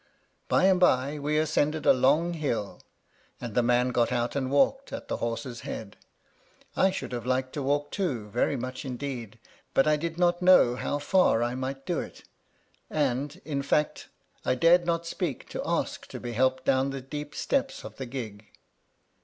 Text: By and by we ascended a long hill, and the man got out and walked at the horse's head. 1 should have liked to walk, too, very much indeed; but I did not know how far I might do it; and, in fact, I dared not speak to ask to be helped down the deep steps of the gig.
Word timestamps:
By 0.49 0.65
and 0.65 0.79
by 0.79 1.19
we 1.19 1.37
ascended 1.37 1.85
a 1.85 1.93
long 1.93 2.33
hill, 2.33 2.81
and 3.39 3.53
the 3.53 3.61
man 3.61 3.89
got 3.89 4.11
out 4.11 4.35
and 4.35 4.49
walked 4.49 4.91
at 4.91 5.09
the 5.09 5.17
horse's 5.17 5.59
head. 5.61 5.95
1 6.73 6.91
should 6.91 7.11
have 7.11 7.27
liked 7.27 7.53
to 7.53 7.61
walk, 7.61 7.91
too, 7.91 8.27
very 8.29 8.55
much 8.57 8.83
indeed; 8.83 9.37
but 9.75 9.85
I 9.85 9.97
did 9.97 10.17
not 10.17 10.41
know 10.41 10.75
how 10.75 10.97
far 10.97 11.43
I 11.43 11.53
might 11.53 11.85
do 11.85 11.99
it; 11.99 12.23
and, 12.89 13.39
in 13.45 13.61
fact, 13.61 14.09
I 14.43 14.55
dared 14.55 14.87
not 14.87 15.05
speak 15.05 15.47
to 15.49 15.61
ask 15.63 16.07
to 16.07 16.19
be 16.19 16.31
helped 16.31 16.65
down 16.65 16.89
the 16.89 17.01
deep 17.01 17.35
steps 17.35 17.83
of 17.83 17.97
the 17.97 18.07
gig. 18.07 18.47